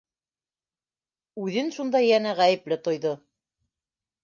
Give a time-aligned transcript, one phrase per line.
[1.43, 3.15] Үҙен шунда йәнә ғәйепле тойҙо.